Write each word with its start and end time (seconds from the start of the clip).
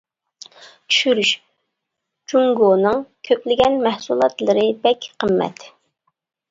چۈشۈرۈش 0.93 1.33
جۇڭگونىڭ 2.33 3.05
كۆپلىگەن 3.31 3.79
مەھسۇلاتلىرى 3.87 4.69
بەك 4.89 5.11
قىممەت. 5.13 5.73